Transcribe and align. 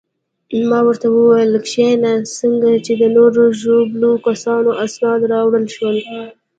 ما 0.69 0.79
ورته 0.87 1.07
وویل: 1.11 1.51
کښېنه، 1.65 2.13
څنګه 2.37 2.69
چې 2.85 2.93
د 3.01 3.03
نورو 3.17 3.43
ژوبلو 3.61 4.11
کسانو 4.27 4.69
اسناد 4.85 5.19
راوړل 5.31 5.65
شول. 5.75 5.97